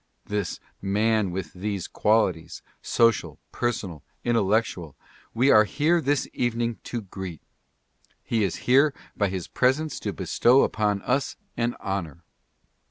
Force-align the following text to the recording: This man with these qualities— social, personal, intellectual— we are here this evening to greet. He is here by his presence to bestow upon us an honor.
This 0.25 0.59
man 0.81 1.29
with 1.29 1.53
these 1.53 1.87
qualities— 1.87 2.63
social, 2.97 3.37
personal, 3.51 4.03
intellectual— 4.23 4.95
we 5.35 5.51
are 5.51 5.63
here 5.65 6.01
this 6.01 6.27
evening 6.33 6.79
to 6.85 7.01
greet. 7.03 7.43
He 8.23 8.43
is 8.43 8.55
here 8.65 8.95
by 9.15 9.27
his 9.29 9.47
presence 9.47 9.99
to 9.99 10.11
bestow 10.11 10.63
upon 10.63 11.03
us 11.03 11.35
an 11.55 11.75
honor. 11.79 12.23